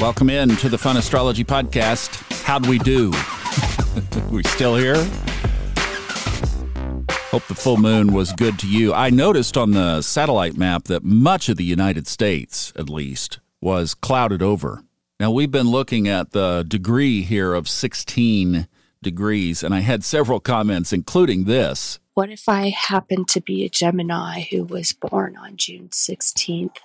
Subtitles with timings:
[0.00, 2.22] Welcome in to the Fun Astrology Podcast.
[2.44, 3.12] How'd we do?
[4.30, 4.94] we still here?
[7.30, 8.94] Hope the full moon was good to you.
[8.94, 13.94] I noticed on the satellite map that much of the United States, at least, was
[13.94, 14.84] clouded over.
[15.18, 18.68] Now, we've been looking at the degree here of 16
[19.02, 21.98] degrees, and I had several comments, including this.
[22.14, 26.76] What if I happen to be a Gemini who was born on June 16th?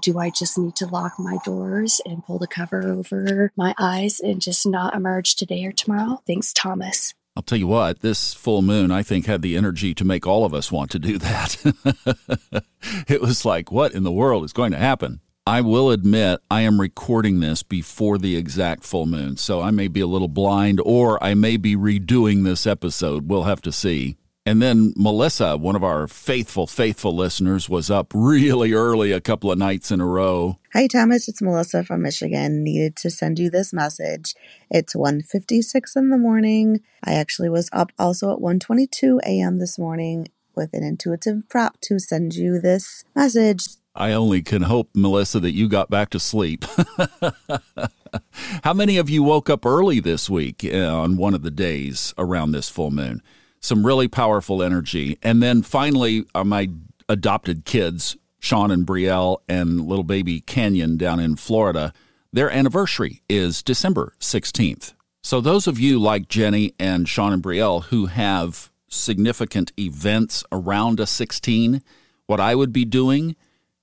[0.00, 4.20] Do I just need to lock my doors and pull the cover over my eyes
[4.20, 6.22] and just not emerge today or tomorrow?
[6.26, 7.14] Thanks, Thomas.
[7.36, 10.44] I'll tell you what, this full moon, I think, had the energy to make all
[10.44, 12.64] of us want to do that.
[13.08, 15.20] it was like, what in the world is going to happen?
[15.46, 19.88] I will admit, I am recording this before the exact full moon, so I may
[19.88, 23.28] be a little blind or I may be redoing this episode.
[23.28, 24.16] We'll have to see.
[24.46, 29.52] And then Melissa, one of our faithful, faithful listeners, was up really early a couple
[29.52, 30.58] of nights in a row.
[30.72, 32.64] Hi Thomas, it's Melissa from Michigan.
[32.64, 34.34] Needed to send you this message.
[34.70, 36.80] It's 1:56 in the morning.
[37.04, 39.58] I actually was up also at 1:22 a.m.
[39.58, 43.66] this morning with an intuitive prop to send you this message.
[43.94, 46.64] I only can hope, Melissa, that you got back to sleep.
[48.64, 52.14] How many of you woke up early this week uh, on one of the days
[52.16, 53.20] around this full moon?
[53.60, 55.18] Some really powerful energy.
[55.22, 56.70] And then finally, uh, my
[57.08, 61.92] adopted kids, Sean and Brielle, and little baby Canyon down in Florida,
[62.32, 64.94] their anniversary is December 16th.
[65.22, 70.98] So, those of you like Jenny and Sean and Brielle who have significant events around
[70.98, 71.82] a 16,
[72.26, 73.36] what I would be doing,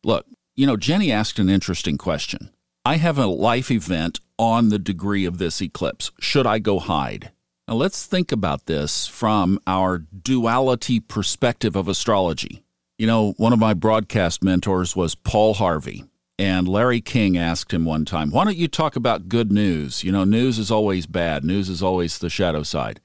[0.04, 2.50] look, you know, Jenny asked an interesting question.
[2.84, 6.12] I have a life event on the degree of this eclipse.
[6.20, 7.32] Should I go hide?
[7.68, 12.64] Now, let's think about this from our duality perspective of astrology.
[12.98, 16.06] You know, one of my broadcast mentors was Paul Harvey,
[16.40, 20.02] and Larry King asked him one time, Why don't you talk about good news?
[20.02, 23.02] You know, news is always bad, news is always the shadow side.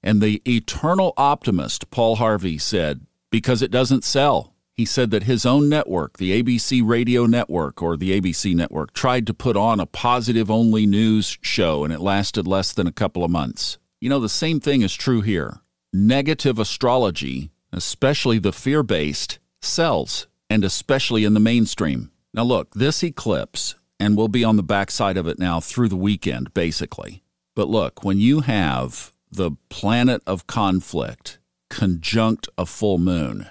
[0.00, 4.54] And the eternal optimist, Paul Harvey, said, Because it doesn't sell.
[4.72, 9.26] He said that his own network, the ABC Radio Network or the ABC Network, tried
[9.26, 13.24] to put on a positive only news show and it lasted less than a couple
[13.24, 13.76] of months.
[14.00, 15.58] You know, the same thing is true here.
[15.92, 22.12] Negative astrology, especially the fear based, sells, and especially in the mainstream.
[22.32, 25.96] Now, look, this eclipse, and we'll be on the backside of it now through the
[25.96, 27.24] weekend, basically.
[27.56, 33.48] But look, when you have the planet of conflict conjunct a full moon,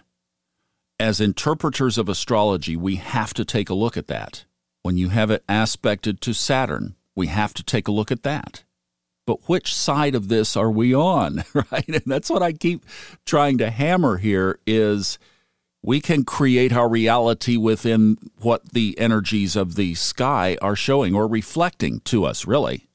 [0.98, 4.46] as interpreters of astrology, we have to take a look at that.
[4.82, 8.64] When you have it aspected to Saturn, we have to take a look at that
[9.28, 11.88] but which side of this are we on right?
[11.88, 12.84] And that's what i keep
[13.26, 15.20] trying to hammer here is
[15.84, 21.28] we can create our reality within what the energies of the sky are showing or
[21.28, 22.88] reflecting to us really.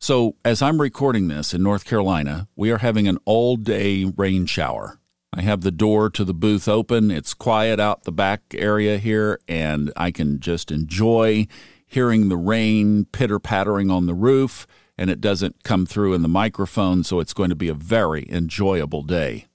[0.00, 4.46] So as i'm recording this in north carolina we are having an all day rain
[4.46, 4.98] shower.
[5.32, 7.12] I have the door to the booth open.
[7.12, 11.46] It's quiet out the back area here and i can just enjoy
[11.86, 14.66] hearing the rain pitter pattering on the roof
[15.00, 18.30] and it doesn't come through in the microphone, so it's going to be a very
[18.30, 19.46] enjoyable day.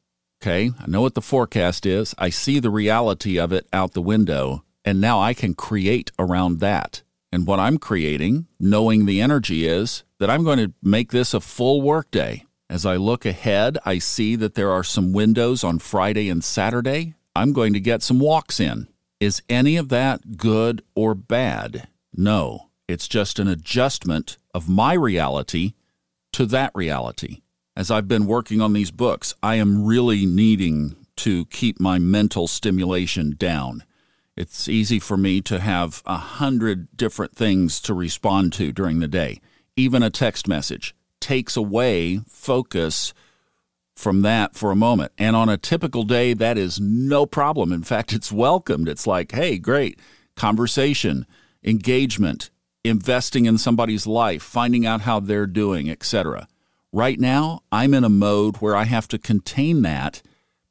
[0.42, 2.16] Okay, I know what the forecast is.
[2.18, 6.62] I see the reality of it out the window, and now I can create around
[6.62, 7.04] that.
[7.32, 11.40] And what I'm creating, knowing the energy, is that I'm going to make this a
[11.40, 12.46] full workday.
[12.68, 17.14] As I look ahead, I see that there are some windows on Friday and Saturday.
[17.36, 18.88] I'm going to get some walks in.
[19.20, 21.88] Is any of that good or bad?
[22.16, 22.70] No.
[22.88, 25.74] It's just an adjustment of my reality
[26.32, 27.42] to that reality.
[27.76, 32.48] As I've been working on these books, I am really needing to keep my mental
[32.48, 33.84] stimulation down.
[34.38, 39.10] It's easy for me to have a hundred different things to respond to during the
[39.10, 39.42] day.
[39.76, 43.14] Even a text message takes away focus
[43.94, 45.12] from that for a moment.
[45.18, 47.74] And on a typical day, that is no problem.
[47.74, 48.88] In fact, it's welcomed.
[48.88, 50.00] It's like, hey, great
[50.38, 51.26] conversation,
[51.62, 52.52] engagement,
[52.86, 56.48] investing in somebody's life, finding out how they're doing, etc.
[56.92, 60.22] Right now, I'm in a mode where I have to contain that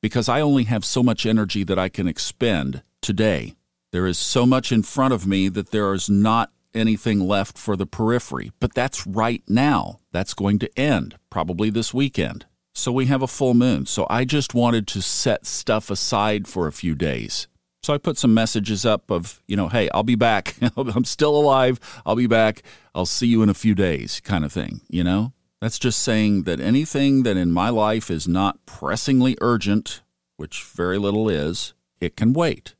[0.01, 3.55] because I only have so much energy that I can expend today.
[3.91, 7.77] There is so much in front of me that there is not anything left for
[7.77, 8.53] the periphery.
[8.61, 9.99] But that's right now.
[10.13, 12.47] That's going to end probably this weekend.
[12.73, 13.87] So we have a full moon.
[13.87, 17.47] So I just wanted to set stuff aside for a few days.
[17.85, 20.57] So I put some messages up of, you know, hey, I'll be back.
[20.77, 21.79] I'm still alive.
[22.07, 22.63] I'll be back.
[22.95, 25.35] I'll see you in a few days, kind of thing, you know?
[25.61, 30.01] That's just saying that anything that in my life is not pressingly urgent,
[30.39, 32.75] which very little is, it can wait.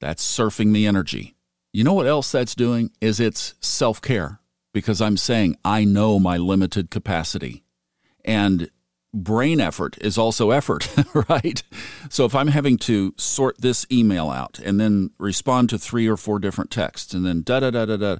[0.00, 1.34] That's surfing the energy.
[1.72, 2.92] You know what else that's doing?
[3.00, 4.38] Is it's self care
[4.72, 7.64] because I'm saying I know my limited capacity.
[8.24, 8.70] And
[9.14, 10.88] brain effort is also effort,
[11.28, 11.62] right?
[12.10, 16.16] So if I'm having to sort this email out and then respond to three or
[16.16, 18.16] four different texts and then da da da da da,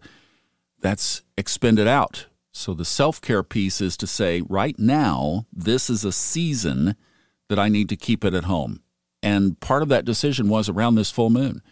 [0.81, 2.27] that's expended out.
[2.53, 6.95] So the self care piece is to say, right now, this is a season
[7.49, 8.81] that I need to keep it at home.
[9.23, 11.63] And part of that decision was around this full moon.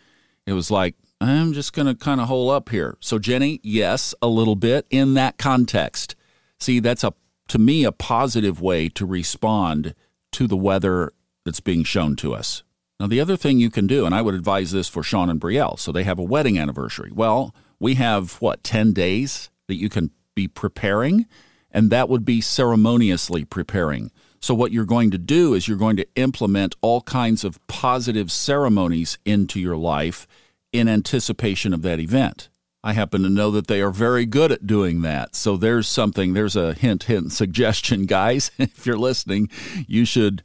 [0.47, 2.97] It was like, I'm just going to kind of hole up here.
[2.99, 6.17] So, Jenny, yes, a little bit in that context.
[6.59, 7.15] See, that's a
[7.53, 9.95] to me a positive way to respond
[10.31, 11.13] to the weather
[11.45, 12.63] that's being shown to us.
[12.99, 15.39] Now, the other thing you can do, and I would advise this for Sean and
[15.39, 17.11] Brielle, so they have a wedding anniversary.
[17.13, 21.27] Well, we have what, 10 days that you can be preparing,
[21.71, 24.11] and that would be ceremoniously preparing.
[24.41, 28.33] So, what you're going to do is you're going to implement all kinds of positive
[28.33, 30.27] ceremonies into your life
[30.73, 32.49] in anticipation of that event.
[32.85, 35.37] I happen to know that they are very good at doing that.
[35.37, 38.51] So there's something, there's a hint, hint, suggestion, guys.
[38.59, 39.51] if you're listening,
[39.87, 40.43] you should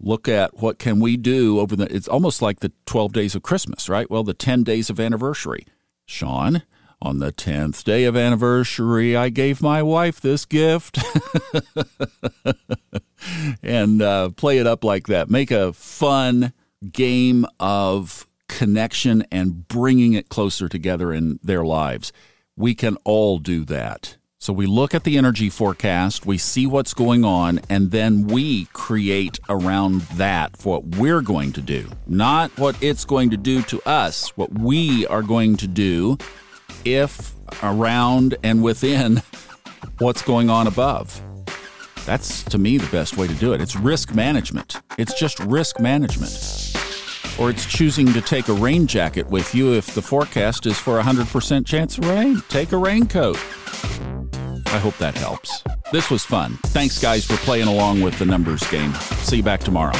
[0.00, 3.42] look at what can we do over the it's almost like the 12 days of
[3.42, 4.08] Christmas, right?
[4.10, 5.66] Well, the 10 days of anniversary.
[6.06, 6.62] Sean,
[7.02, 10.98] on the 10th day of anniversary, I gave my wife this gift.
[13.62, 15.28] and uh, play it up like that.
[15.28, 16.52] Make a fun
[16.90, 22.12] game of connection and bringing it closer together in their lives.
[22.56, 24.16] We can all do that.
[24.40, 28.66] So we look at the energy forecast, we see what's going on, and then we
[28.66, 31.90] create around that for what we're going to do.
[32.06, 36.18] Not what it's going to do to us, what we are going to do
[36.84, 37.34] if
[37.64, 39.22] around and within
[39.98, 41.20] what's going on above.
[42.06, 43.60] That's to me the best way to do it.
[43.60, 44.80] It's risk management.
[44.98, 46.30] It's just risk management
[47.38, 50.98] or it's choosing to take a rain jacket with you if the forecast is for
[50.98, 52.42] a 100% chance of rain.
[52.48, 53.36] Take a raincoat.
[53.36, 55.62] I hope that helps.
[55.92, 56.58] This was fun.
[56.66, 58.92] Thanks, guys, for playing along with the numbers game.
[59.22, 59.98] See you back tomorrow.